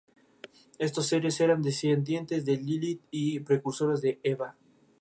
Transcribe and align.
Estos 0.79 1.05
seres 1.05 1.39
eran 1.41 1.61
descendientes 1.61 2.43
de 2.43 2.57
Lilith 2.57 3.03
y 3.11 3.39
precursores 3.41 4.01
de 4.01 4.19
Eva. 4.23 4.55